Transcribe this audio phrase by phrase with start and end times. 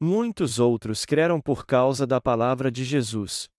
[0.00, 3.50] Muitos outros creram por causa da palavra de Jesus.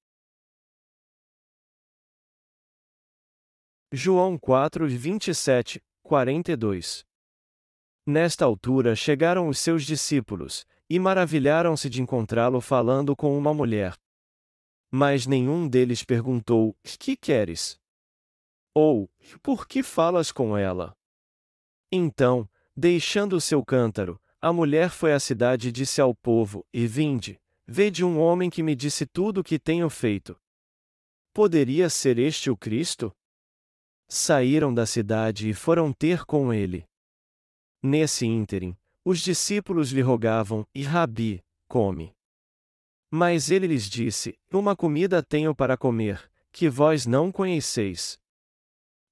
[3.92, 7.04] João 4, 27, 42
[8.08, 13.98] Nesta altura chegaram os seus discípulos, e maravilharam-se de encontrá-lo falando com uma mulher.
[14.90, 17.78] Mas nenhum deles perguntou: Que queres?
[18.74, 19.12] Ou,
[19.44, 20.96] por que falas com ela?
[21.92, 26.88] Então, deixando o seu cântaro, a mulher foi à cidade e disse ao povo: E
[26.88, 30.38] vinde, vede um homem que me disse tudo o que tenho feito.
[31.34, 33.12] Poderia ser este o Cristo?
[34.08, 36.84] Saíram da cidade e foram ter com ele.
[37.84, 38.76] Nesse ínterim,
[39.06, 42.14] os discípulos lhe rogavam: E Rabi, come.
[43.12, 48.18] Mas ele lhes disse: Uma comida tenho para comer, que vós não conheceis.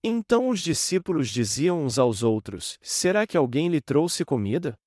[0.04, 4.77] Então os discípulos diziam uns aos outros: Será que alguém lhe trouxe comida?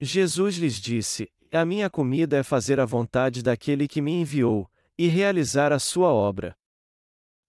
[0.00, 5.08] Jesus lhes disse: A minha comida é fazer a vontade daquele que me enviou, e
[5.08, 6.56] realizar a sua obra.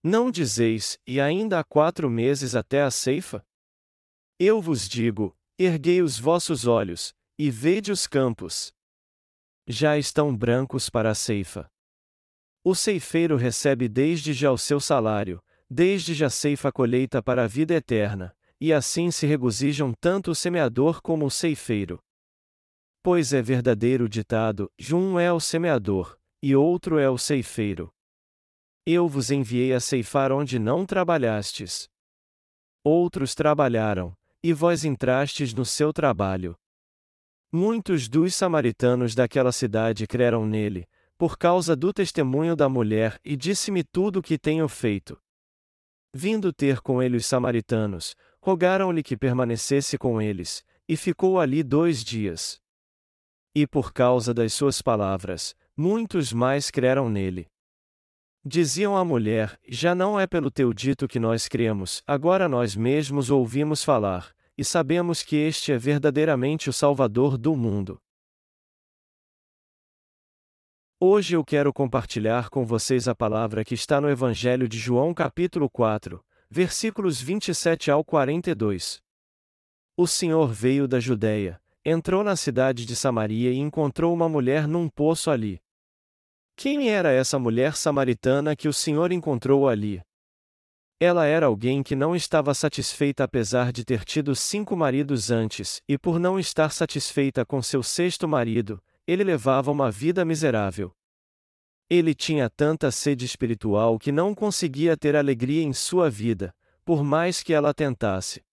[0.02, 3.44] Não dizeis, e ainda há quatro meses até a ceifa?
[4.38, 8.72] Eu vos digo: erguei os vossos olhos, e vede os campos.
[9.66, 11.68] Já estão brancos para a ceifa.
[12.62, 17.74] O ceifeiro recebe desde já o seu salário, desde já ceifa colheita para a vida
[17.74, 22.00] eterna, e assim se regozijam tanto o semeador como o ceifeiro.
[23.06, 27.94] Pois é verdadeiro o ditado: um é o semeador, e outro é o ceifeiro.
[28.84, 31.88] Eu vos enviei a ceifar onde não trabalhastes.
[32.82, 34.12] Outros trabalharam,
[34.42, 36.56] e vós entrastes no seu trabalho.
[37.52, 40.84] Muitos dos samaritanos daquela cidade creram nele,
[41.16, 45.16] por causa do testemunho da mulher, e disse-me tudo o que tenho feito.
[46.12, 52.02] Vindo ter com ele os samaritanos, rogaram-lhe que permanecesse com eles, e ficou ali dois
[52.02, 52.60] dias.
[53.58, 57.46] E por causa das suas palavras, muitos mais creram nele.
[58.44, 63.30] Diziam à mulher: Já não é pelo teu dito que nós cremos, agora nós mesmos
[63.30, 67.98] ouvimos falar, e sabemos que este é verdadeiramente o Salvador do mundo.
[71.00, 75.70] Hoje eu quero compartilhar com vocês a palavra que está no Evangelho de João, capítulo
[75.70, 79.00] 4, versículos 27 ao 42.
[79.96, 81.58] O Senhor veio da Judéia,
[81.88, 85.60] entrou na cidade de Samaria e encontrou uma mulher num poço ali.
[86.56, 90.02] Quem era essa mulher samaritana que o Senhor encontrou ali?
[90.98, 95.96] Ela era alguém que não estava satisfeita apesar de ter tido cinco maridos antes, e
[95.96, 100.90] por não estar satisfeita com seu sexto marido, ele levava uma vida miserável.
[101.88, 106.52] Ele tinha tanta sede espiritual que não conseguia ter alegria em sua vida,
[106.84, 108.45] por mais que ela tentasse.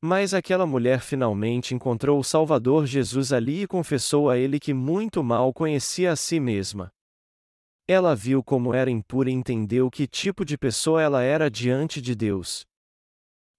[0.00, 5.24] Mas aquela mulher finalmente encontrou o Salvador Jesus ali e confessou a ele que muito
[5.24, 6.92] mal conhecia a si mesma.
[7.86, 12.14] Ela viu como era impura e entendeu que tipo de pessoa ela era diante de
[12.14, 12.64] Deus.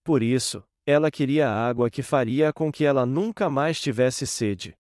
[0.04, 4.74] Por isso, ela queria a água que faria com que ela nunca mais tivesse sede.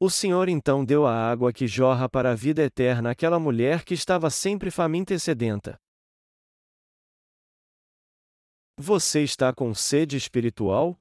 [0.00, 3.94] O Senhor então deu a água que jorra para a vida eterna àquela mulher que
[3.94, 5.78] estava sempre faminta e sedenta.
[8.78, 11.00] Você está com sede espiritual?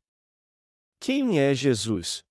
[0.97, 2.23] Quem é Jesus?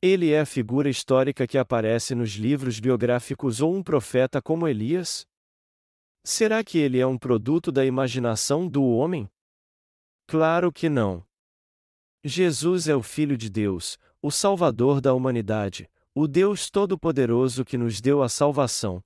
[0.00, 5.26] Ele é a figura histórica que aparece nos livros biográficos ou um profeta como Elias?
[6.24, 9.28] Será que ele é um produto da imaginação do homem?
[10.26, 11.22] Claro que não.
[12.24, 18.00] Jesus é o Filho de Deus, o Salvador da humanidade, o Deus Todo-Poderoso que nos
[18.00, 19.04] deu a salvação.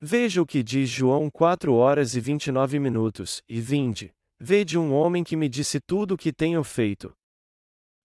[0.00, 5.24] Veja o que diz João 4 horas e 29 minutos, e vinde, vede um homem
[5.24, 7.12] que me disse tudo o que tenho feito.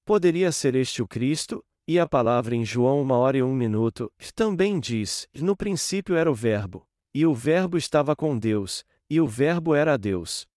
[0.06, 4.12] Poderia ser este o Cristo, e a palavra em João uma hora e um minuto,
[4.34, 9.28] também diz, no princípio era o Verbo, e o Verbo estava com Deus, e o
[9.28, 10.48] Verbo era Deus.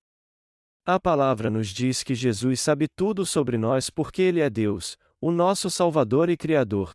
[0.85, 5.33] A palavra nos diz que Jesus sabe tudo sobre nós porque Ele é Deus, o
[5.33, 6.93] nosso Salvador e Criador.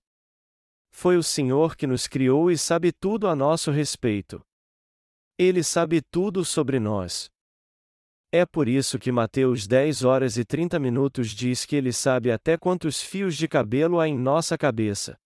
[0.93, 4.41] Foi o Senhor que nos criou e sabe tudo a nosso respeito.
[5.37, 7.29] Ele sabe tudo sobre nós.
[8.33, 12.57] É por isso que Mateus 10 horas e 30 minutos diz que ele sabe até
[12.57, 15.19] quantos fios de cabelo há em nossa cabeça.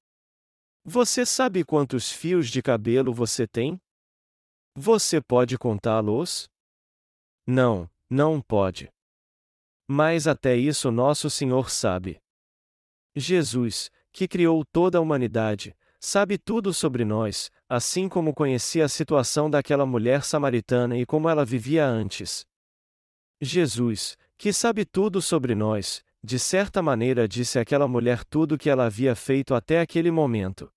[0.84, 3.80] Você sabe quantos fios de cabelo você tem?
[4.75, 6.50] Você pode contá-los?
[7.46, 8.92] Não, não pode.
[9.88, 12.19] Mas até isso nosso Senhor sabe.
[13.16, 19.48] Jesus, que criou toda a humanidade, sabe tudo sobre nós, assim como conhecia a situação
[19.48, 22.48] daquela mulher samaritana e como ela vivia antes.
[23.42, 28.70] Jesus, que sabe tudo sobre nós, de certa maneira disse àquela mulher tudo o que
[28.70, 30.72] ela havia feito até aquele momento.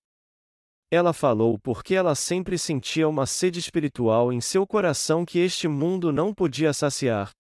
[0.91, 6.13] Ela falou porque ela sempre sentia uma sede espiritual em seu coração que este mundo
[6.13, 7.31] não podia saciar.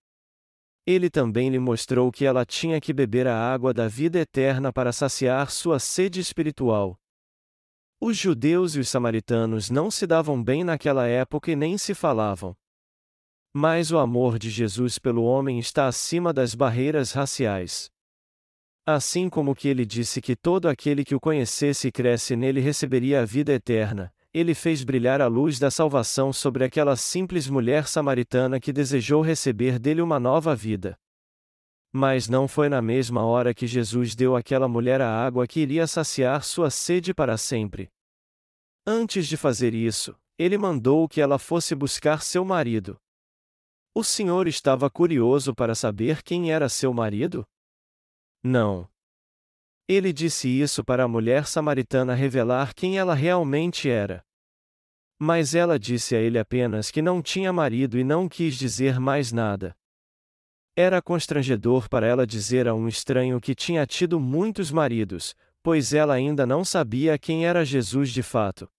[0.86, 4.92] Ele também lhe mostrou que ela tinha que beber a água da vida eterna para
[4.92, 6.98] saciar sua sede espiritual.
[8.00, 12.56] Os judeus e os samaritanos não se davam bem naquela época e nem se falavam.
[13.52, 17.90] Mas o amor de Jesus pelo homem está acima das barreiras raciais.
[18.86, 23.20] Assim como que ele disse que todo aquele que o conhecesse e cresce nele receberia
[23.20, 28.60] a vida eterna, ele fez brilhar a luz da salvação sobre aquela simples mulher samaritana
[28.60, 30.98] que desejou receber dele uma nova vida.
[31.92, 35.86] Mas não foi na mesma hora que Jesus deu àquela mulher a água que iria
[35.86, 37.88] saciar sua sede para sempre.
[38.86, 42.98] Antes de fazer isso, ele mandou que ela fosse buscar seu marido.
[43.98, 47.44] O Senhor estava curioso para saber quem era seu marido?
[48.40, 48.88] Não.
[49.88, 54.24] Ele disse isso para a mulher samaritana revelar quem ela realmente era.
[55.18, 59.32] Mas ela disse a ele apenas que não tinha marido e não quis dizer mais
[59.32, 59.76] nada.
[60.76, 66.14] Era constrangedor para ela dizer a um estranho que tinha tido muitos maridos, pois ela
[66.14, 68.70] ainda não sabia quem era Jesus de fato.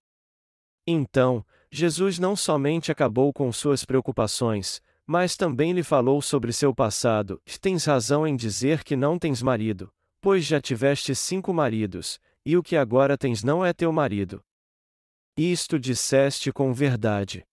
[0.88, 7.42] Então, Jesus não somente acabou com suas preocupações, mas também lhe falou sobre seu passado.
[7.60, 9.92] Tens razão em dizer que não tens marido,
[10.22, 14.40] pois já tiveste cinco maridos, e o que agora tens não é teu marido.
[15.36, 17.44] Isto disseste com verdade.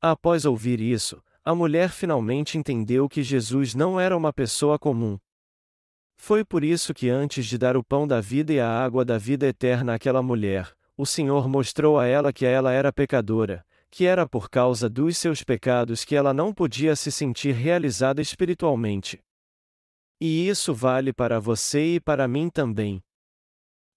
[0.00, 5.18] Após ouvir isso, a mulher finalmente entendeu que Jesus não era uma pessoa comum.
[6.16, 9.18] Foi por isso que antes de dar o pão da vida e a água da
[9.18, 14.28] vida eterna àquela mulher, o Senhor mostrou a ela que ela era pecadora, que era
[14.28, 19.18] por causa dos seus pecados que ela não podia se sentir realizada espiritualmente.
[20.20, 23.02] E isso vale para você e para mim também.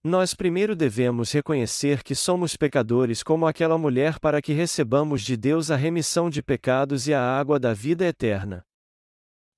[0.04, 5.72] Nós primeiro devemos reconhecer que somos pecadores como aquela mulher para que recebamos de Deus
[5.72, 8.66] a remissão de pecados e a água da vida eterna.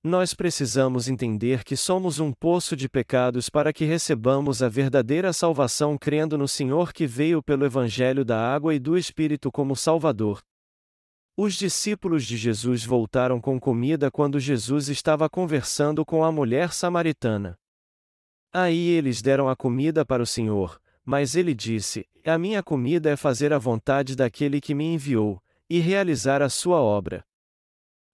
[0.02, 5.98] Nós precisamos entender que somos um poço de pecados para que recebamos a verdadeira salvação
[5.98, 10.42] crendo no Senhor que veio pelo Evangelho da Água e do Espírito como Salvador.
[11.36, 17.58] Os discípulos de Jesus voltaram com comida quando Jesus estava conversando com a mulher samaritana.
[18.52, 23.16] Aí eles deram a comida para o Senhor, mas ele disse: A minha comida é
[23.16, 25.38] fazer a vontade daquele que me enviou,
[25.68, 27.22] e realizar a sua obra.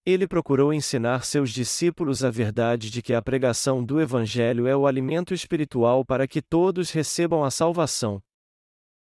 [0.04, 4.84] Ele procurou ensinar seus discípulos a verdade de que a pregação do Evangelho é o
[4.84, 8.20] alimento espiritual para que todos recebam a salvação.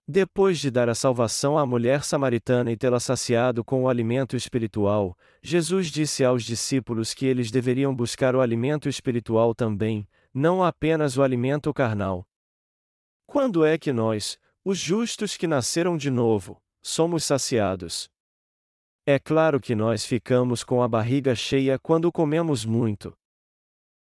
[0.08, 5.16] Depois de dar a salvação à mulher samaritana e tê-la saciado com o alimento espiritual,
[5.40, 11.22] Jesus disse aos discípulos que eles deveriam buscar o alimento espiritual também, não apenas o
[11.22, 12.26] alimento carnal.
[13.28, 18.10] Quando é que nós, os justos que nasceram de novo, somos saciados?
[19.06, 23.12] É claro que nós ficamos com a barriga cheia quando comemos muito.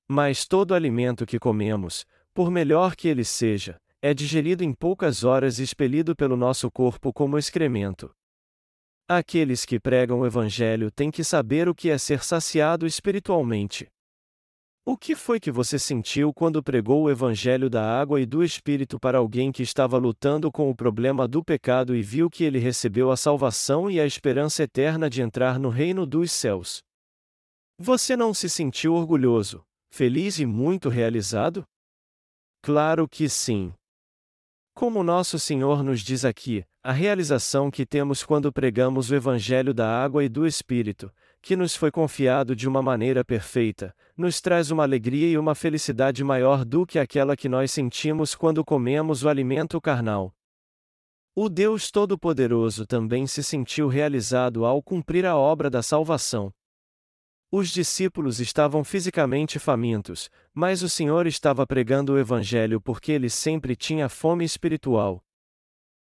[0.10, 5.60] Mas todo alimento que comemos, por melhor que ele seja, é digerido em poucas horas
[5.60, 8.12] e expelido pelo nosso corpo como excremento.
[9.08, 13.88] Aqueles que pregam o Evangelho têm que saber o que é ser saciado espiritualmente.
[14.90, 18.98] O que foi que você sentiu quando pregou o Evangelho da água e do Espírito
[18.98, 23.12] para alguém que estava lutando com o problema do pecado e viu que ele recebeu
[23.12, 26.82] a salvação e a esperança eterna de entrar no reino dos céus?
[27.78, 29.62] Você não se sentiu orgulhoso,
[29.92, 31.66] feliz e muito realizado?
[32.64, 33.74] Claro que sim.
[34.74, 40.02] Como nosso Senhor nos diz aqui, a realização que temos quando pregamos o Evangelho da
[40.02, 44.84] água e do Espírito, que nos foi confiado de uma maneira perfeita, nos traz uma
[44.84, 49.80] alegria e uma felicidade maior do que aquela que nós sentimos quando comemos o alimento
[49.80, 50.34] carnal.
[51.36, 56.52] O Deus Todo-Poderoso também se sentiu realizado ao cumprir a obra da salvação.
[57.52, 63.76] Os discípulos estavam fisicamente famintos, mas o Senhor estava pregando o Evangelho porque ele sempre
[63.76, 65.24] tinha fome espiritual.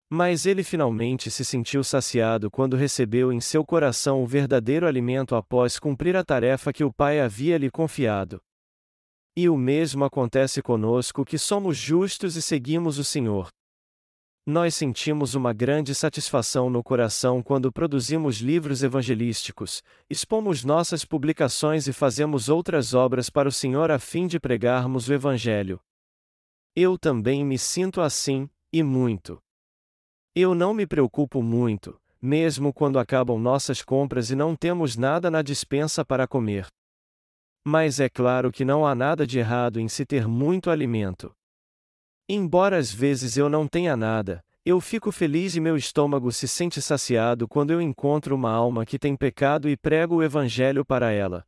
[0.09, 5.77] Mas ele finalmente se sentiu saciado quando recebeu em seu coração o verdadeiro alimento após
[5.77, 8.41] cumprir a tarefa que o Pai havia lhe confiado.
[9.35, 13.49] E o mesmo acontece conosco que somos justos e seguimos o Senhor.
[14.45, 21.91] Nós sentimos uma grande satisfação no coração quando produzimos livros evangelísticos, expomos nossas publicações e
[21.91, 25.81] fazemos outras obras para o Senhor a fim de pregarmos o Evangelho.
[26.73, 29.37] Eu também me sinto assim, e muito.
[30.39, 35.41] Eu não me preocupo muito, mesmo quando acabam nossas compras e não temos nada na
[35.41, 36.67] dispensa para comer.
[37.65, 41.33] Mas é claro que não há nada de errado em se ter muito alimento.
[42.29, 46.83] Embora às vezes eu não tenha nada, eu fico feliz e meu estômago se sente
[46.83, 51.43] saciado quando eu encontro uma alma que tem pecado e prego o Evangelho para ela.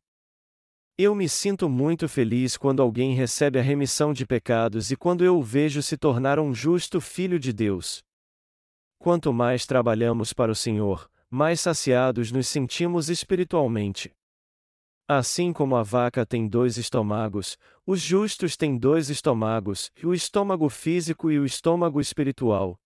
[0.98, 5.38] Eu me sinto muito feliz quando alguém recebe a remissão de pecados e quando eu
[5.38, 8.02] o vejo se tornar um justo filho de Deus.
[9.02, 14.12] Quanto mais trabalhamos para o Senhor, mais saciados nos sentimos espiritualmente.
[15.08, 21.30] Assim como a vaca tem dois estômagos, os justos têm dois estômagos, o estômago físico
[21.30, 22.78] e o estômago espiritual.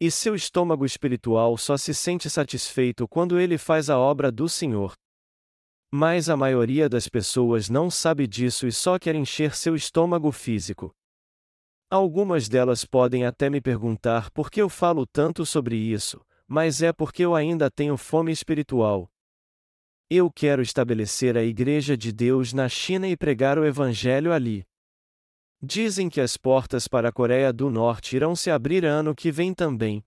[0.00, 4.94] E seu estômago espiritual só se sente satisfeito quando ele faz a obra do Senhor.
[5.92, 10.94] Mas a maioria das pessoas não sabe disso e só quer encher seu estômago físico.
[11.90, 16.92] Algumas delas podem até me perguntar por que eu falo tanto sobre isso, mas é
[16.92, 19.08] porque eu ainda tenho fome espiritual,
[20.08, 24.64] eu quero estabelecer a Igreja de Deus na China e pregar o Evangelho ali.
[25.60, 29.52] Dizem que as portas para a Coreia do Norte irão se abrir ano que vem
[29.52, 30.04] também.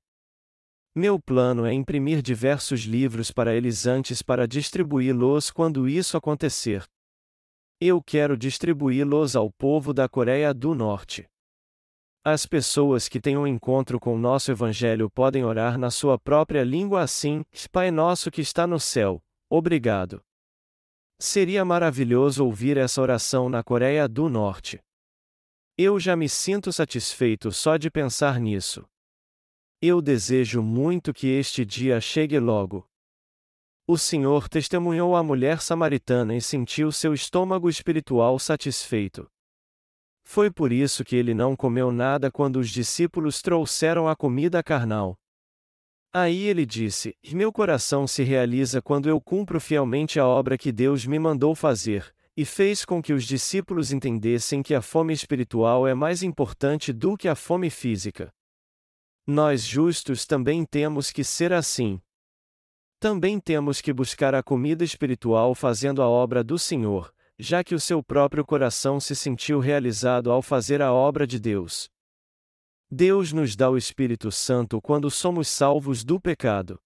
[0.96, 6.86] Meu plano é imprimir diversos livros para eles antes para distribuí-los quando isso acontecer.
[7.82, 11.28] Eu quero distribuí-los ao povo da Coreia do Norte.
[12.24, 16.64] As pessoas que têm um encontro com o nosso Evangelho podem orar na sua própria
[16.64, 19.22] língua assim: Pai nosso que está no céu
[19.52, 20.22] Obrigado.
[21.20, 24.80] Seria maravilhoso ouvir essa oração na Coreia do Norte.
[25.76, 28.86] Eu já me sinto satisfeito só de pensar nisso.
[29.82, 32.88] Eu desejo muito que este dia chegue logo.
[33.88, 39.28] O Senhor testemunhou à mulher samaritana e sentiu seu estômago espiritual satisfeito.
[40.32, 45.18] Foi por isso que ele não comeu nada quando os discípulos trouxeram a comida carnal.
[46.14, 51.04] Aí ele disse: Meu coração se realiza quando eu cumpro fielmente a obra que Deus
[51.04, 55.96] me mandou fazer, e fez com que os discípulos entendessem que a fome espiritual é
[55.96, 58.32] mais importante do que a fome física.
[59.26, 62.00] Nós justos também temos que ser assim.
[63.00, 67.80] Também temos que buscar a comida espiritual fazendo a obra do Senhor, já que o
[67.80, 71.90] seu próprio coração se sentiu realizado ao fazer a obra de Deus.
[72.92, 76.78] Deus nos dá o Espírito Santo quando somos salvos do pecado.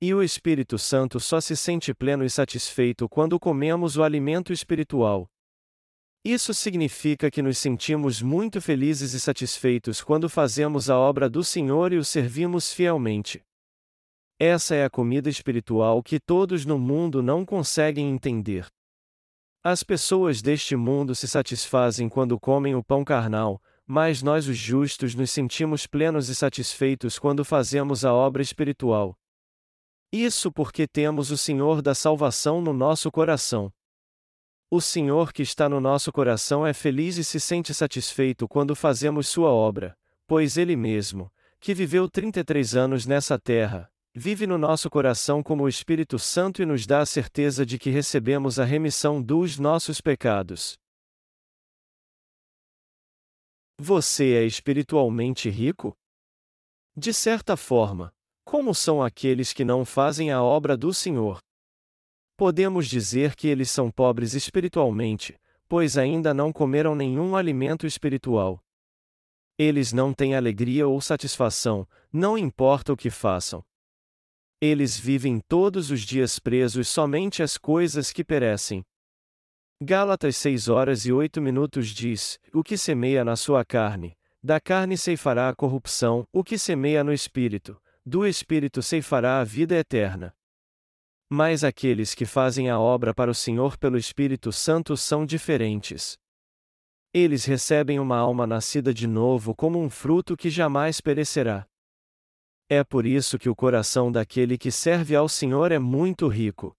[0.00, 5.26] E o Espírito Santo só se sente pleno e satisfeito quando comemos o alimento espiritual.
[6.22, 11.92] Isso significa que nos sentimos muito felizes e satisfeitos quando fazemos a obra do Senhor
[11.92, 13.42] e o servimos fielmente.
[14.38, 18.66] Essa é a comida espiritual que todos no mundo não conseguem entender.
[19.68, 25.12] As pessoas deste mundo se satisfazem quando comem o pão carnal, mas nós, os justos,
[25.12, 29.18] nos sentimos plenos e satisfeitos quando fazemos a obra espiritual.
[30.12, 33.72] Isso porque temos o Senhor da salvação no nosso coração.
[34.70, 39.26] O Senhor que está no nosso coração é feliz e se sente satisfeito quando fazemos
[39.26, 45.42] sua obra, pois Ele mesmo, que viveu 33 anos nessa terra, vive no nosso coração
[45.42, 49.58] como o Espírito Santo e nos dá a certeza de que recebemos a remissão dos
[49.58, 50.78] nossos pecados.
[53.78, 55.94] Você é espiritualmente rico?
[56.96, 58.10] De certa forma,
[58.42, 61.38] como são aqueles que não fazem a obra do Senhor?
[62.38, 68.64] Podemos dizer que eles são pobres espiritualmente, pois ainda não comeram nenhum alimento espiritual.
[69.58, 73.62] Eles não têm alegria ou satisfação, não importa o que façam.
[74.60, 78.82] Eles vivem todos os dias presos somente às coisas que perecem.
[79.82, 84.96] Gálatas 6 horas e 8 minutos diz: O que semeia na sua carne, da carne
[84.96, 90.34] ceifará a corrupção, o que semeia no espírito, do espírito ceifará a vida eterna.
[91.28, 96.16] Mas aqueles que fazem a obra para o Senhor pelo Espírito Santo são diferentes.
[97.12, 101.66] Eles recebem uma alma nascida de novo como um fruto que jamais perecerá.
[102.68, 106.76] É por isso que o coração daquele que serve ao Senhor é muito rico.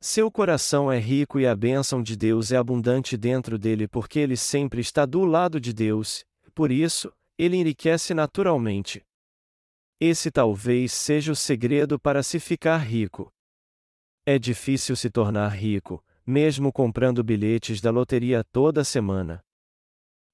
[0.00, 4.36] Seu coração é rico e a bênção de Deus é abundante dentro dele porque ele
[4.36, 6.24] sempre está do lado de Deus,
[6.54, 9.02] por isso, ele enriquece naturalmente.
[10.00, 13.32] Esse talvez seja o segredo para se ficar rico.
[14.24, 19.43] É difícil se tornar rico, mesmo comprando bilhetes da loteria toda semana.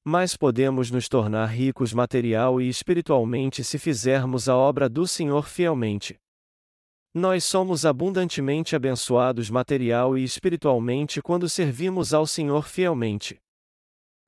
[0.04, 6.18] Mas podemos nos tornar ricos material e espiritualmente se fizermos a obra do Senhor fielmente.
[7.12, 13.38] Nós somos abundantemente abençoados material e espiritualmente quando servimos ao Senhor fielmente.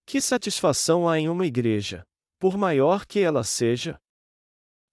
[0.05, 2.05] Que satisfação há em uma igreja,
[2.39, 3.99] por maior que ela seja?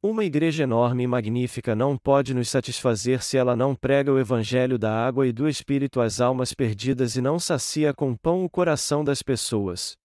[0.01, 4.77] Uma igreja enorme e magnífica não pode nos satisfazer se ela não prega o Evangelho
[4.77, 9.03] da água e do Espírito às almas perdidas e não sacia com pão o coração
[9.03, 9.98] das pessoas.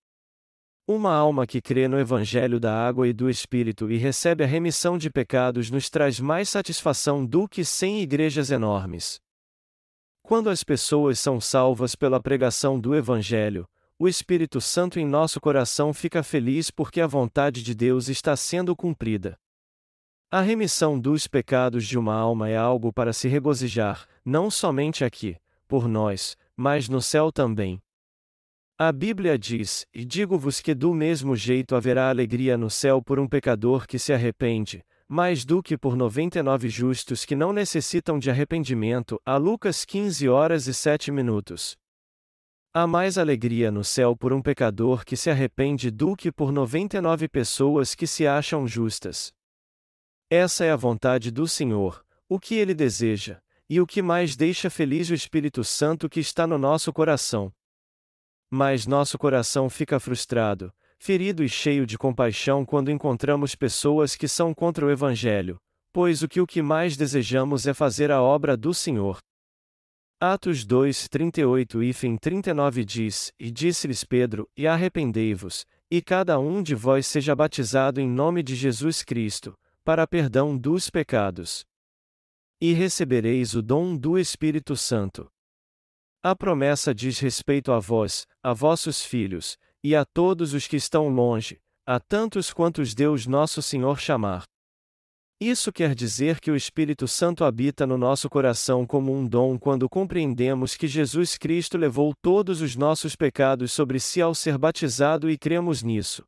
[0.87, 4.99] Uma alma que crê no Evangelho da água e do Espírito e recebe a remissão
[4.99, 9.19] de pecados nos traz mais satisfação do que cem igrejas enormes.
[10.23, 13.67] Quando as pessoas são salvas pela pregação do Evangelho,
[13.99, 18.77] o Espírito Santo em nosso coração fica feliz porque a vontade de Deus está sendo
[18.77, 19.39] cumprida.
[20.31, 25.39] A remissão dos pecados de uma alma é algo para se regozijar, não somente aqui,
[25.67, 27.81] por nós, mas no céu também.
[28.77, 33.29] A Bíblia diz: E digo-vos que do mesmo jeito haverá alegria no céu por um
[33.29, 39.21] pecador que se arrepende, mais do que por 99 justos que não necessitam de arrependimento.
[39.25, 41.77] A Lucas 15 horas e 7 minutos.
[42.75, 47.29] Há mais alegria no céu por um pecador que se arrepende do que por 99
[47.29, 49.33] pessoas que se acham justas.
[50.29, 53.41] Essa é a vontade do Senhor, o que ele deseja,
[53.71, 57.53] e o que mais deixa feliz o Espírito Santo que está no nosso coração.
[58.57, 64.55] Mas nosso coração fica frustrado, ferido e cheio de compaixão quando encontramos pessoas que são
[64.55, 65.59] contra o Evangelho,
[65.93, 69.19] pois o que o que mais desejamos é fazer a obra do Senhor.
[70.21, 76.63] Atos 2, 38 e fim 39 diz: E disse-lhes Pedro: E arrependei-vos, e cada um
[76.63, 81.65] de vós seja batizado em nome de Jesus Cristo, para perdão dos pecados.
[82.61, 85.29] E recebereis o dom do Espírito Santo.
[86.27, 91.11] A promessa diz respeito a vós, a vossos filhos, e a todos os que estão
[91.11, 94.45] longe, a tantos quantos Deus nosso Senhor chamar.
[95.39, 99.87] Isso quer dizer que o Espírito Santo habita no nosso coração como um dom quando
[99.87, 105.37] compreendemos que Jesus Cristo levou todos os nossos pecados sobre si ao ser batizado e
[105.37, 106.25] cremos nisso.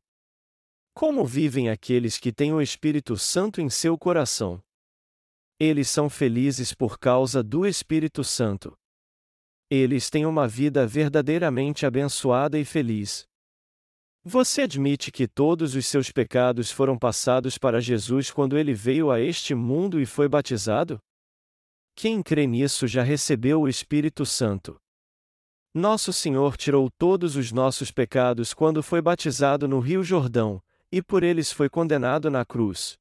[0.93, 4.61] Como vivem aqueles que têm o Espírito Santo em seu coração?
[5.59, 8.77] Eles são felizes por causa do Espírito Santo.
[9.69, 13.27] Eles têm uma vida verdadeiramente abençoada e feliz.
[14.23, 19.19] Você admite que todos os seus pecados foram passados para Jesus quando ele veio a
[19.19, 20.99] este mundo e foi batizado?
[21.95, 24.79] Quem crê nisso já recebeu o Espírito Santo.
[25.73, 31.23] Nosso Senhor tirou todos os nossos pecados quando foi batizado no Rio Jordão, e por
[31.23, 32.97] eles foi condenado na cruz.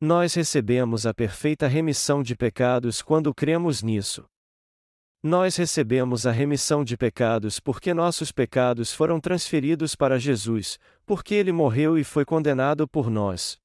[0.00, 4.24] Nós recebemos a perfeita remissão de pecados quando cremos nisso.
[5.26, 11.50] Nós recebemos a remissão de pecados porque nossos pecados foram transferidos para Jesus, porque ele
[11.50, 13.56] morreu e foi condenado por nós.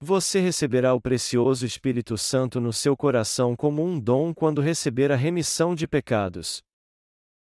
[0.00, 5.14] Você receberá o precioso Espírito Santo no seu coração como um dom quando receber a
[5.14, 6.62] remissão de pecados.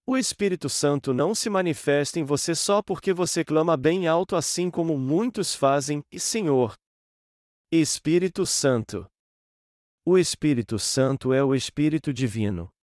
[0.04, 4.68] O Espírito Santo não se manifesta em você só porque você clama bem alto assim
[4.68, 6.74] como muitos fazem, e Senhor.
[7.70, 9.06] Espírito Santo.
[10.04, 12.73] O Espírito Santo é o Espírito Divino.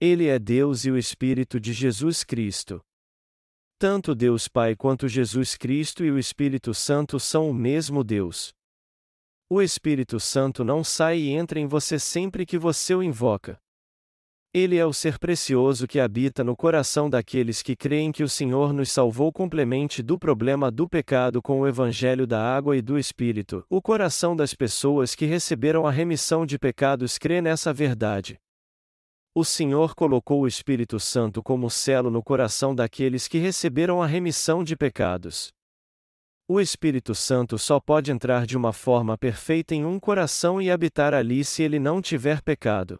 [0.00, 2.80] Ele é Deus e o Espírito de Jesus Cristo.
[3.80, 8.52] Tanto Deus Pai quanto Jesus Cristo e o Espírito Santo são o mesmo Deus.
[9.50, 13.58] O Espírito Santo não sai e entra em você sempre que você o invoca.
[14.54, 18.72] Ele é o ser precioso que habita no coração daqueles que creem que o Senhor
[18.72, 23.64] nos salvou complemente do problema do pecado com o Evangelho da água e do Espírito.
[23.68, 28.38] O coração das pessoas que receberam a remissão de pecados crê nessa verdade.
[29.34, 34.64] O Senhor colocou o Espírito Santo como selo no coração daqueles que receberam a remissão
[34.64, 35.52] de pecados.
[36.48, 41.12] O Espírito Santo só pode entrar de uma forma perfeita em um coração e habitar
[41.12, 42.98] ali se ele não tiver pecado.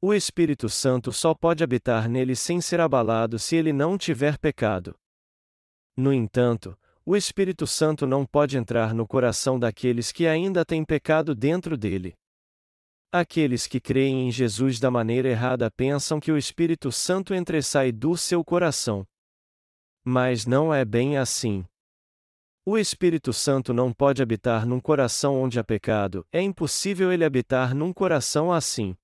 [0.00, 4.94] O Espírito Santo só pode habitar nele sem ser abalado se ele não tiver pecado.
[5.96, 11.34] No entanto, o Espírito Santo não pode entrar no coração daqueles que ainda têm pecado
[11.34, 12.14] dentro dele.
[13.16, 17.62] Aqueles que creem em Jesus da maneira errada pensam que o Espírito Santo entra e
[17.62, 19.06] sai do seu coração.
[20.04, 21.64] Mas não é bem assim.
[22.66, 27.72] O Espírito Santo não pode habitar num coração onde há pecado, é impossível ele habitar
[27.72, 28.96] num coração assim.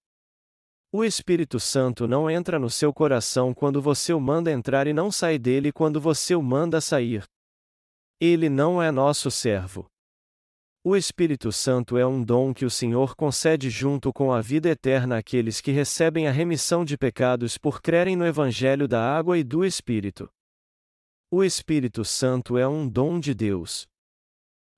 [0.91, 5.13] O Espírito Santo não entra no seu coração quando você o manda entrar e não
[5.13, 7.23] sai dele quando você o manda sair.
[8.21, 9.87] Ele não é nosso servo.
[10.83, 15.19] O Espírito Santo é um dom que o Senhor concede junto com a vida eterna
[15.19, 19.63] àqueles que recebem a remissão de pecados por crerem no Evangelho da água e do
[19.63, 20.31] Espírito.
[21.31, 23.87] O Espírito Santo é um dom de Deus.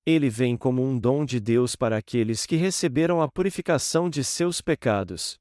[0.05, 4.61] Ele vem como um dom de Deus para aqueles que receberam a purificação de seus
[4.61, 5.39] pecados.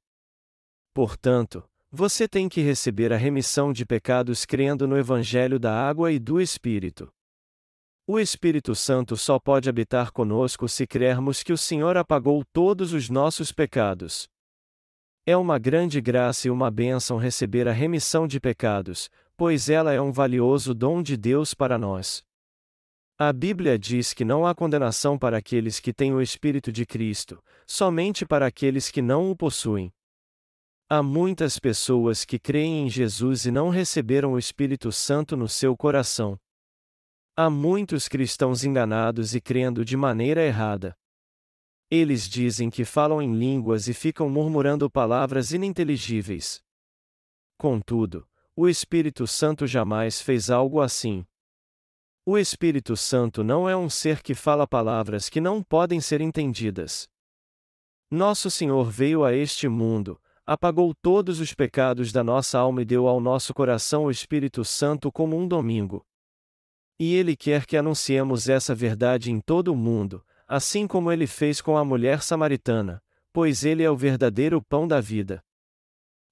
[0.93, 6.19] Portanto, você tem que receber a remissão de pecados crendo no Evangelho da água e
[6.19, 7.11] do Espírito.
[8.13, 13.09] O Espírito Santo só pode habitar conosco se crermos que o Senhor apagou todos os
[13.09, 14.27] nossos pecados.
[15.25, 20.01] É uma grande graça e uma bênção receber a remissão de pecados, pois ela é
[20.01, 22.21] um valioso dom de Deus para nós.
[23.17, 27.41] A Bíblia diz que não há condenação para aqueles que têm o Espírito de Cristo,
[27.65, 29.89] somente para aqueles que não o possuem.
[30.89, 35.77] Há muitas pessoas que creem em Jesus e não receberam o Espírito Santo no seu
[35.77, 36.37] coração.
[37.35, 40.97] Há muitos cristãos enganados e crendo de maneira errada.
[41.89, 46.61] Eles dizem que falam em línguas e ficam murmurando palavras ininteligíveis.
[47.57, 51.25] Contudo, o Espírito Santo jamais fez algo assim.
[52.25, 57.07] O Espírito Santo não é um ser que fala palavras que não podem ser entendidas.
[58.11, 63.07] Nosso Senhor veio a este mundo, apagou todos os pecados da nossa alma e deu
[63.07, 66.05] ao nosso coração o Espírito Santo como um domingo.
[67.03, 71.59] E Ele quer que anunciemos essa verdade em todo o mundo, assim como Ele fez
[71.59, 73.01] com a mulher samaritana,
[73.33, 75.41] pois Ele é o verdadeiro pão da vida.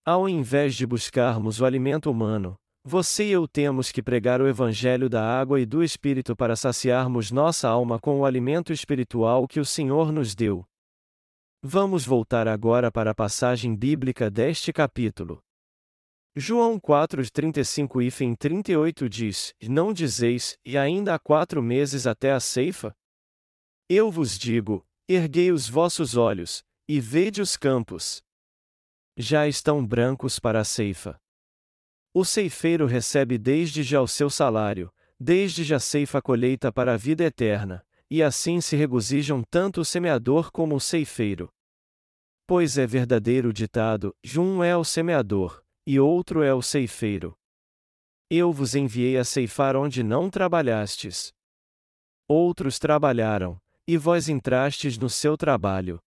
[0.06, 5.10] Ao invés de buscarmos o alimento humano, você e eu temos que pregar o Evangelho
[5.10, 9.66] da água e do Espírito para saciarmos nossa alma com o alimento espiritual que o
[9.66, 10.64] Senhor nos deu.
[11.64, 15.42] Vamos voltar agora para a passagem bíblica deste capítulo.
[16.36, 22.40] João 4, 35 e 38 diz: Não dizeis, e ainda há quatro meses até a
[22.40, 22.96] ceifa?
[23.90, 28.22] Eu vos digo: erguei os vossos olhos, e vede os campos.
[29.18, 31.20] Já estão brancos para a ceifa.
[32.14, 37.24] O ceifeiro recebe desde já o seu salário, desde já ceifa colheita para a vida
[37.24, 41.52] eterna, e assim se regozijam tanto o semeador como o ceifeiro.
[42.48, 47.36] Pois é verdadeiro o ditado: um é o semeador, e outro é o ceifeiro.
[48.30, 51.34] Eu vos enviei a ceifar onde não trabalhastes.
[52.28, 56.00] Outros trabalharam, e vós entrastes no seu trabalho.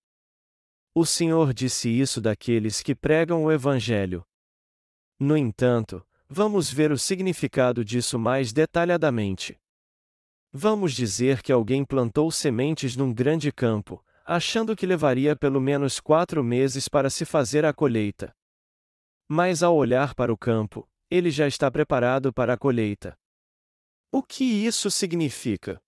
[0.94, 4.22] O Senhor disse isso daqueles que pregam o Evangelho.
[5.18, 9.58] No entanto, vamos ver o significado disso mais detalhadamente.
[10.52, 16.44] Vamos dizer que alguém plantou sementes num grande campo, achando que levaria pelo menos quatro
[16.44, 18.32] meses para se fazer a colheita.
[19.28, 23.16] Mas ao olhar para o campo, ele já está preparado para a colheita.
[24.10, 25.80] O que isso significa?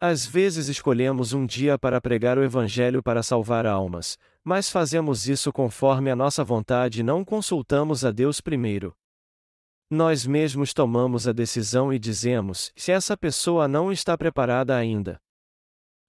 [0.00, 5.50] Às vezes escolhemos um dia para pregar o Evangelho para salvar almas, mas fazemos isso
[5.52, 8.94] conforme a nossa vontade e não consultamos a Deus primeiro.
[9.90, 15.18] Nós mesmos tomamos a decisão e dizemos: se essa pessoa não está preparada ainda.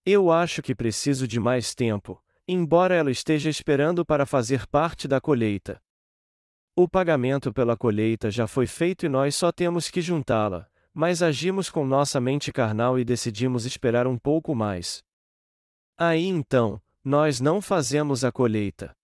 [0.06, 5.22] Eu acho que preciso de mais tempo, embora ela esteja esperando para fazer parte da
[5.22, 5.82] colheita.
[6.80, 11.72] O pagamento pela colheita já foi feito e nós só temos que juntá-la, mas agimos
[11.72, 15.04] com nossa mente carnal e decidimos esperar um pouco mais.
[15.98, 18.96] Aí então, nós não fazemos a colheita.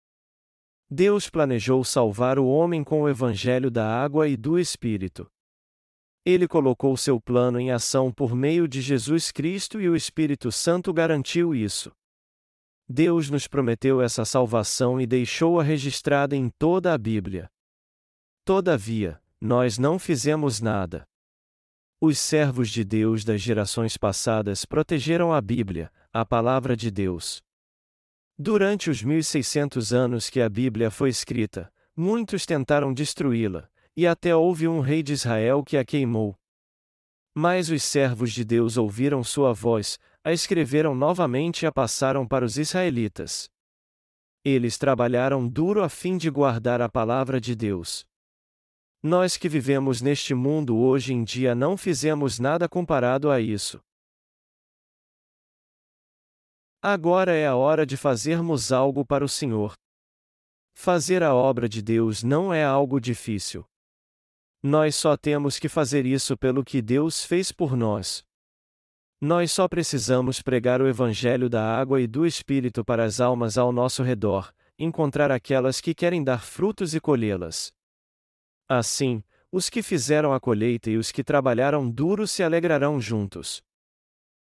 [0.87, 5.27] Deus planejou salvar o homem com o evangelho da água e do Espírito.
[6.23, 10.93] Ele colocou seu plano em ação por meio de Jesus Cristo e o Espírito Santo
[10.93, 11.91] garantiu isso.
[12.87, 17.49] Deus nos prometeu essa salvação e deixou-a registrada em toda a Bíblia.
[18.45, 21.07] Todavia, nós não fizemos nada.
[22.01, 27.41] Os servos de Deus das gerações passadas protegeram a Bíblia, a palavra de Deus.
[28.37, 34.67] Durante os 1600 anos que a Bíblia foi escrita, muitos tentaram destruí-la, e até houve
[34.67, 36.35] um rei de Israel que a queimou.
[37.33, 42.43] Mas os servos de Deus ouviram sua voz, a escreveram novamente e a passaram para
[42.43, 43.49] os israelitas.
[44.43, 48.05] Eles trabalharam duro a fim de guardar a palavra de Deus.
[49.05, 53.83] Nós que vivemos neste mundo hoje em dia não fizemos nada comparado a isso.
[56.81, 59.73] Agora é a hora de fazermos algo para o Senhor.
[60.73, 63.65] Fazer a obra de Deus não é algo difícil.
[64.61, 68.23] Nós só temos que fazer isso pelo que Deus fez por nós.
[69.19, 73.73] Nós só precisamos pregar o Evangelho da água e do Espírito para as almas ao
[73.73, 77.73] nosso redor, encontrar aquelas que querem dar frutos e colhê-las.
[78.77, 83.61] Assim, os que fizeram a colheita e os que trabalharam duro se alegrarão juntos.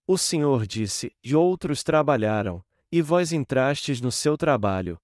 [0.06, 5.00] O Senhor disse: E outros trabalharam, e vós entrastes no seu trabalho.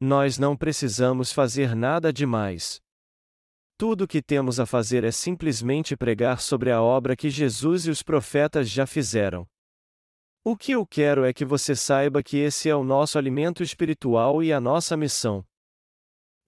[0.00, 2.80] Nós não precisamos fazer nada demais.
[3.78, 7.90] Tudo o que temos a fazer é simplesmente pregar sobre a obra que Jesus e
[7.90, 9.46] os profetas já fizeram.
[10.42, 14.42] O que eu quero é que você saiba que esse é o nosso alimento espiritual
[14.42, 15.44] e a nossa missão.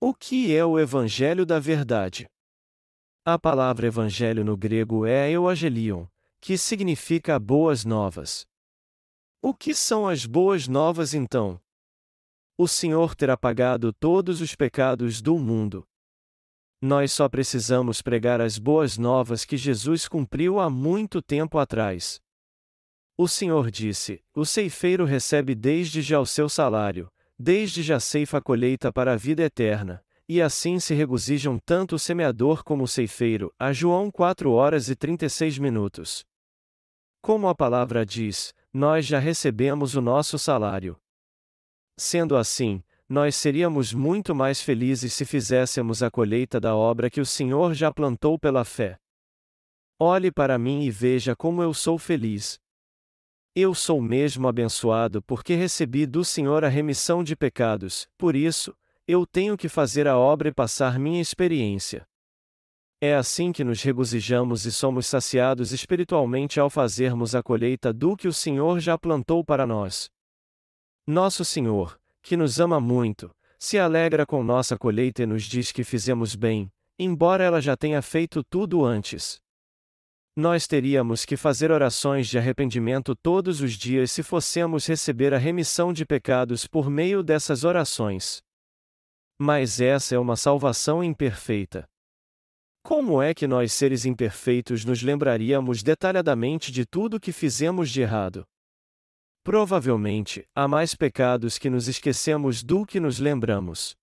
[0.00, 2.28] O que é o Evangelho da Verdade?
[3.24, 6.06] A palavra Evangelho no grego é euangelion,
[6.40, 8.46] que significa boas novas.
[9.42, 11.60] O que são as boas novas então?
[12.56, 15.84] O Senhor terá pagado todos os pecados do mundo.
[16.80, 22.20] Nós só precisamos pregar as boas novas que Jesus cumpriu há muito tempo atrás.
[23.16, 28.40] O Senhor disse: O ceifeiro recebe desde já o seu salário, desde já ceifa a
[28.40, 33.54] colheita para a vida eterna, e assim se regozijam tanto o semeador como o ceifeiro.
[33.58, 36.26] A João 4 horas e 36 minutos.
[37.22, 40.98] Como a palavra diz, nós já recebemos o nosso salário.
[41.96, 47.26] Sendo assim, nós seríamos muito mais felizes se fizéssemos a colheita da obra que o
[47.26, 48.98] Senhor já plantou pela fé.
[49.98, 52.60] Olhe para mim e veja como eu sou feliz.
[53.54, 59.26] Eu sou mesmo abençoado porque recebi do Senhor a remissão de pecados, por isso, eu
[59.26, 62.06] tenho que fazer a obra e passar minha experiência.
[63.00, 68.26] É assim que nos regozijamos e somos saciados espiritualmente ao fazermos a colheita do que
[68.26, 70.10] o Senhor já plantou para nós.
[71.06, 75.84] Nosso Senhor, que nos ama muito, se alegra com nossa colheita e nos diz que
[75.84, 79.40] fizemos bem, embora ela já tenha feito tudo antes.
[80.38, 85.92] Nós teríamos que fazer orações de arrependimento todos os dias se fossemos receber a remissão
[85.92, 88.40] de pecados por meio dessas orações.
[89.36, 91.88] Mas essa é uma salvação imperfeita.
[92.84, 98.46] Como é que nós, seres imperfeitos, nos lembraríamos detalhadamente de tudo que fizemos de errado?
[99.42, 103.96] Provavelmente, há mais pecados que nos esquecemos do que nos lembramos.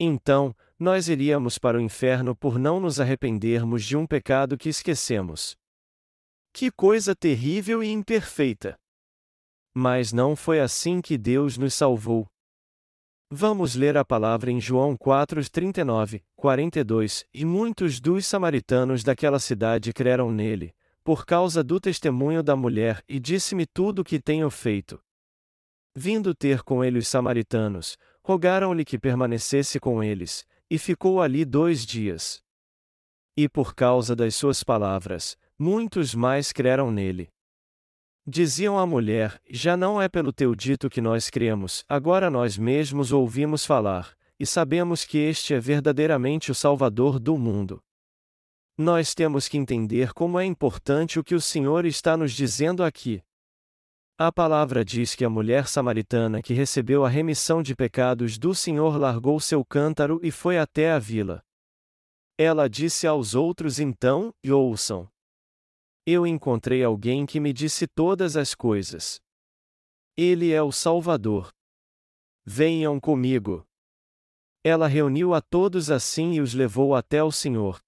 [0.00, 5.56] Então, nós iríamos para o inferno por não nos arrependermos de um pecado que esquecemos.
[6.52, 8.78] Que coisa terrível e imperfeita!
[9.74, 12.28] Mas não foi assim que Deus nos salvou.
[13.30, 17.24] Vamos ler a palavra em João 4, 39, 42.
[17.34, 23.18] E muitos dos samaritanos daquela cidade creram nele, por causa do testemunho da mulher, e
[23.18, 25.02] disse-me tudo o que tenho feito.
[25.96, 31.86] Vindo ter com ele os samaritanos, rogaram-lhe que permanecesse com eles, e ficou ali dois
[31.86, 32.42] dias.
[33.36, 37.28] E por causa das suas palavras, muitos mais creram nele.
[38.26, 43.12] Diziam à mulher: Já não é pelo teu dito que nós cremos, agora nós mesmos
[43.12, 47.80] ouvimos falar, e sabemos que este é verdadeiramente o Salvador do mundo.
[48.76, 53.22] Nós temos que entender como é importante o que o Senhor está nos dizendo aqui.
[54.16, 58.96] A palavra diz que a mulher samaritana que recebeu a remissão de pecados do Senhor
[58.96, 61.42] largou seu cântaro e foi até a vila.
[62.38, 65.10] Ela disse aos outros então: e ouçam.
[66.06, 69.20] Eu encontrei alguém que me disse todas as coisas.
[70.16, 71.52] Ele é o Salvador.
[72.44, 73.66] Venham comigo.
[74.62, 77.80] Ela reuniu a todos assim e os levou até o Senhor.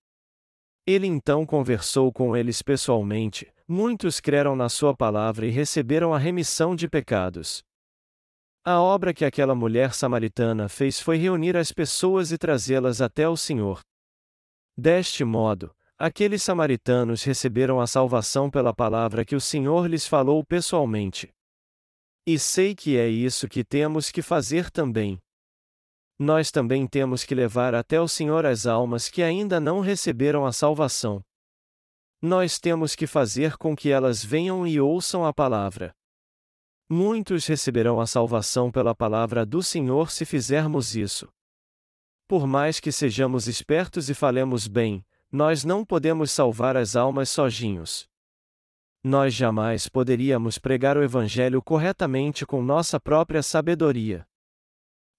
[0.84, 6.74] Ele então conversou com eles pessoalmente, muitos creram na sua palavra e receberam a remissão
[6.74, 7.62] de pecados.
[8.64, 13.36] A obra que aquela mulher samaritana fez foi reunir as pessoas e trazê-las até o
[13.36, 13.80] Senhor.
[14.76, 21.30] Deste modo, Aqueles samaritanos receberam a salvação pela palavra que o Senhor lhes falou pessoalmente.
[22.26, 25.18] E sei que é isso que temos que fazer também.
[26.18, 30.52] Nós também temos que levar até o Senhor as almas que ainda não receberam a
[30.52, 31.22] salvação.
[32.26, 35.94] Nós temos que fazer com que elas venham e ouçam a palavra.
[36.90, 41.28] Muitos receberão a salvação pela palavra do Senhor se fizermos isso.
[42.26, 48.08] Por mais que sejamos espertos e falemos bem, nós não podemos salvar as almas sozinhos.
[49.04, 54.26] Nós jamais poderíamos pregar o Evangelho corretamente com nossa própria sabedoria.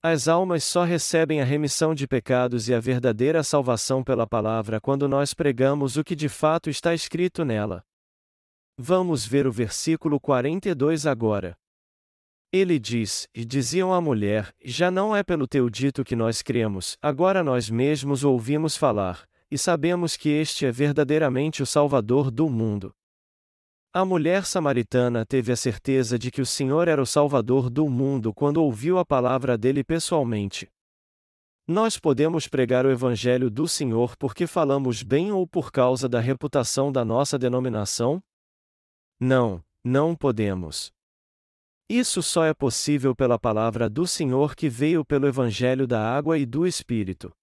[0.01, 5.07] As almas só recebem a remissão de pecados e a verdadeira salvação pela palavra quando
[5.07, 7.83] nós pregamos o que de fato está escrito nela.
[8.77, 11.57] Vamos ver o versículo 42 agora.
[12.53, 16.95] Ele diz: E diziam à mulher: Já não é pelo teu dito que nós cremos,
[17.01, 22.93] agora nós mesmos ouvimos falar, e sabemos que este é verdadeiramente o Salvador do mundo.
[23.97, 28.31] A mulher samaritana teve a certeza de que o Senhor era o Salvador do mundo
[28.31, 30.69] quando ouviu a palavra dele pessoalmente.
[31.67, 36.91] Nós podemos pregar o Evangelho do Senhor porque falamos bem ou por causa da reputação
[36.91, 38.21] da nossa denominação?
[39.19, 40.91] Não, não podemos.
[41.89, 46.45] Isso só é possível pela palavra do Senhor que veio pelo Evangelho da água e
[46.45, 47.33] do Espírito.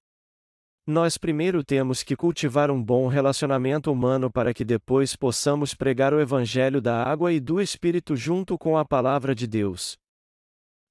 [0.87, 6.20] Nós primeiro temos que cultivar um bom relacionamento humano para que depois possamos pregar o
[6.20, 9.97] Evangelho da água e do Espírito junto com a Palavra de Deus.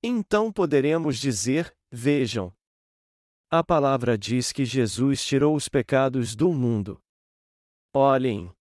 [0.02, 2.52] Então poderemos dizer: Vejam.
[3.52, 7.00] A palavra diz que Jesus tirou os pecados do mundo.
[7.94, 8.52] Olhem.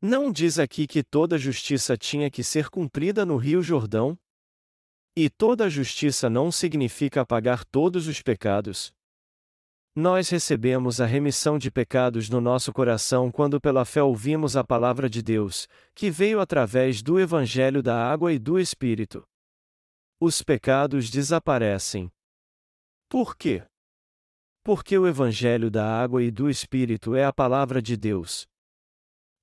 [0.00, 4.18] Não diz aqui que toda justiça tinha que ser cumprida no Rio Jordão?
[5.14, 8.90] E toda justiça não significa apagar todos os pecados.
[10.00, 15.10] Nós recebemos a remissão de pecados no nosso coração quando pela fé ouvimos a palavra
[15.10, 19.22] de Deus, que veio através do Evangelho da Água e do Espírito.
[20.18, 22.10] Os pecados desaparecem.
[23.10, 23.62] Por quê?
[24.64, 28.46] Porque o Evangelho da Água e do Espírito é a palavra de Deus.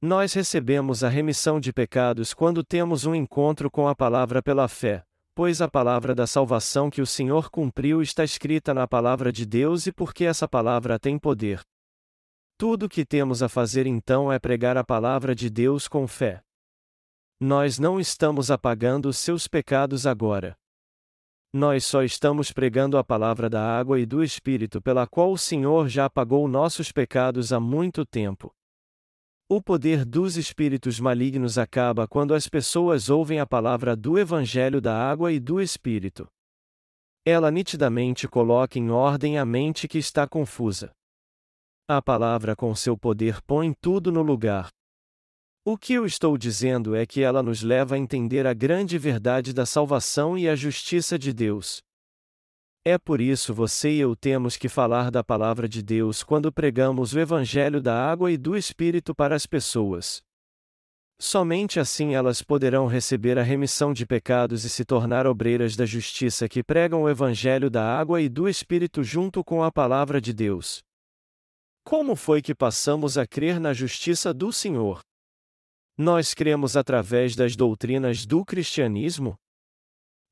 [0.01, 5.05] Nós recebemos a remissão de pecados quando temos um encontro com a palavra pela fé,
[5.38, 9.86] pois a palavra da salvação que o Senhor cumpriu está escrita na palavra de Deus
[9.86, 11.62] e porque essa palavra tem poder.
[12.58, 16.41] Tudo o que temos a fazer então é pregar a palavra de Deus com fé.
[17.39, 20.58] Nós não estamos apagando seus pecados agora.
[21.54, 25.88] Nós só estamos pregando a palavra da água e do Espírito pela qual o Senhor
[25.88, 28.56] já apagou nossos pecados há muito tempo.
[29.49, 34.93] O poder dos espíritos malignos acaba quando as pessoas ouvem a palavra do Evangelho da
[34.93, 36.27] Água e do Espírito.
[37.25, 40.91] Ela nitidamente coloca em ordem a mente que está confusa.
[41.88, 44.67] A palavra com seu poder põe tudo no lugar.
[45.63, 49.53] O que eu estou dizendo é que ela nos leva a entender a grande verdade
[49.53, 51.81] da salvação e a justiça de Deus.
[52.89, 57.13] É por isso você e eu temos que falar da palavra de Deus quando pregamos
[57.13, 60.21] o Evangelho da água e do Espírito para as pessoas.
[61.19, 66.47] Somente assim elas poderão receber a remissão de pecados e se tornar obreiras da justiça
[66.47, 70.82] que pregam o Evangelho da água e do Espírito junto com a palavra de Deus.
[71.84, 75.02] Como foi que passamos a crer na justiça do Senhor?
[75.97, 79.38] Nós cremos através das doutrinas do cristianismo?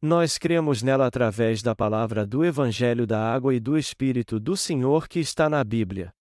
[0.08, 5.08] Nós cremos nela através da palavra do Evangelho da Água e do Espírito do Senhor
[5.08, 6.13] que está na Bíblia.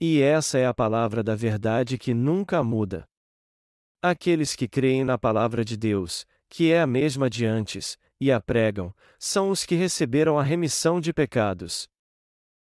[0.00, 3.04] E essa é a palavra da verdade que nunca muda.
[4.02, 8.40] Aqueles que creem na palavra de Deus, que é a mesma de antes, e a
[8.40, 11.86] pregam, são os que receberam a remissão de pecados.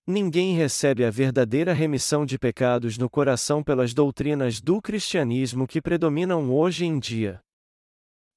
[0.06, 6.52] Ninguém recebe a verdadeira remissão de pecados no coração pelas doutrinas do cristianismo que predominam
[6.52, 7.40] hoje em dia.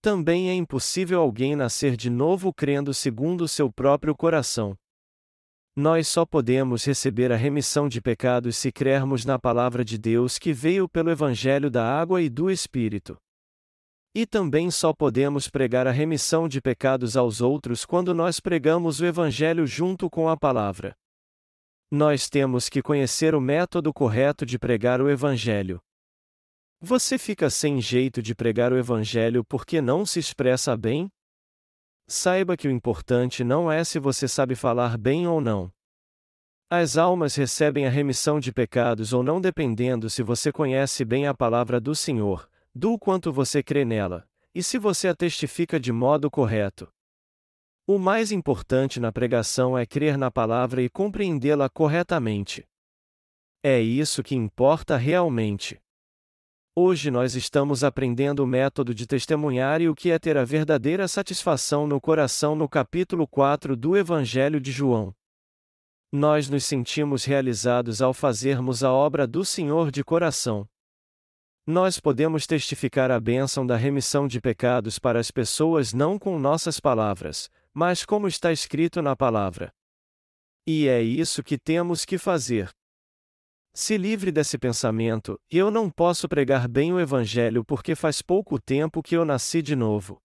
[0.04, 4.76] Também é impossível alguém nascer de novo crendo segundo seu próprio coração.
[5.74, 10.52] Nós só podemos receber a remissão de pecados se crermos na palavra de Deus que
[10.52, 13.16] veio pelo Evangelho da Água e do Espírito.
[14.14, 19.06] E também só podemos pregar a remissão de pecados aos outros quando nós pregamos o
[19.06, 20.94] Evangelho junto com a palavra.
[21.90, 25.80] Nós temos que conhecer o método correto de pregar o Evangelho.
[26.86, 31.10] Você fica sem jeito de pregar o Evangelho porque não se expressa bem?
[32.10, 35.72] Saiba que o importante não é se você sabe falar bem ou não.
[36.70, 41.34] As almas recebem a remissão de pecados ou não dependendo se você conhece bem a
[41.34, 46.30] palavra do Senhor, do quanto você crê nela, e se você a testifica de modo
[46.30, 46.92] correto.
[47.88, 52.68] O mais importante na pregação é crer na palavra e compreendê-la corretamente.
[53.64, 55.82] É isso que importa realmente.
[56.76, 61.08] Hoje nós estamos aprendendo o método de testemunhar e o que é ter a verdadeira
[61.08, 65.14] satisfação no coração no capítulo 4 do Evangelho de João.
[66.12, 70.68] Nós nos sentimos realizados ao fazermos a obra do Senhor de coração.
[71.64, 76.80] Nós podemos testificar a bênção da remissão de pecados para as pessoas não com nossas
[76.80, 79.72] palavras, mas como está escrito na palavra.
[80.66, 82.72] E é isso que temos que fazer.
[83.76, 89.02] Se livre desse pensamento, eu não posso pregar bem o Evangelho porque faz pouco tempo
[89.02, 90.22] que eu nasci de novo.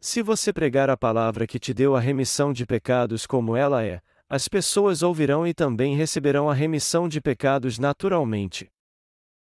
[0.00, 4.00] Se você pregar a palavra que te deu a remissão de pecados como ela é,
[4.28, 8.68] as pessoas ouvirão e também receberão a remissão de pecados naturalmente.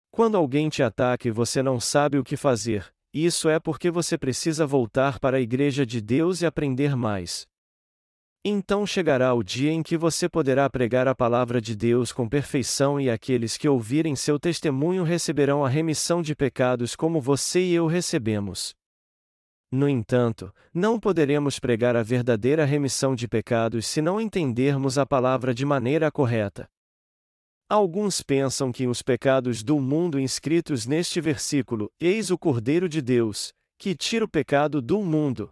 [0.10, 4.18] Quando alguém te ataca e você não sabe o que fazer, isso é porque você
[4.18, 7.46] precisa voltar para a Igreja de Deus e aprender mais.
[8.48, 13.02] Então chegará o dia em que você poderá pregar a palavra de Deus com perfeição
[13.02, 17.88] e aqueles que ouvirem seu testemunho receberão a remissão de pecados como você e eu
[17.88, 18.76] recebemos.
[19.72, 25.52] No entanto, não poderemos pregar a verdadeira remissão de pecados se não entendermos a palavra
[25.52, 26.70] de maneira correta.
[27.68, 33.52] Alguns pensam que os pecados do mundo inscritos neste versículo, eis o Cordeiro de Deus,
[33.80, 35.50] que tira o pecado do mundo,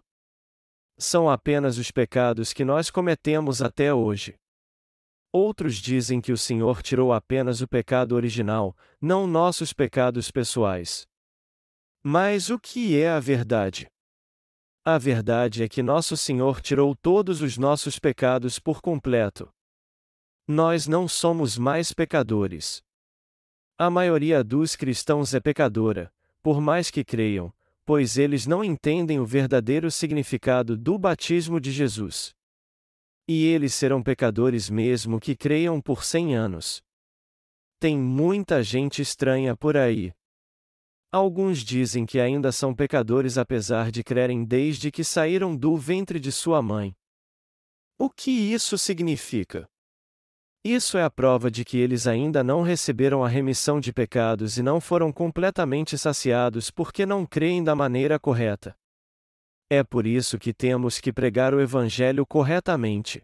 [0.96, 4.34] são apenas os pecados que nós cometemos até hoje.
[5.32, 11.06] Outros dizem que o Senhor tirou apenas o pecado original, não nossos pecados pessoais.
[12.02, 13.88] Mas o que é a verdade?
[14.84, 19.48] A verdade é que nosso Senhor tirou todos os nossos pecados por completo.
[20.46, 22.82] Nós não somos mais pecadores.
[23.78, 27.52] A maioria dos cristãos é pecadora, por mais que creiam,
[27.84, 32.34] pois eles não entendem o verdadeiro significado do batismo de Jesus.
[33.28, 36.82] E eles serão pecadores mesmo que creiam por cem anos.
[37.78, 40.12] Tem muita gente estranha por aí.
[41.12, 46.32] Alguns dizem que ainda são pecadores apesar de crerem desde que saíram do ventre de
[46.32, 46.94] sua mãe.
[47.98, 49.68] O que isso significa?
[50.66, 54.62] Isso é a prova de que eles ainda não receberam a remissão de pecados e
[54.62, 58.74] não foram completamente saciados porque não creem da maneira correta.
[59.68, 63.22] É por isso que temos que pregar o Evangelho corretamente.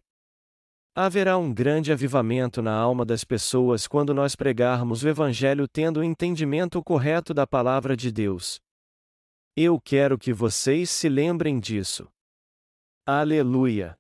[0.95, 6.05] Haverá um grande avivamento na alma das pessoas quando nós pregarmos o Evangelho tendo o
[6.05, 8.61] entendimento correto da palavra de Deus.
[9.57, 12.07] Eu quero que vocês se lembrem disso.
[13.07, 14.00] Aleluia!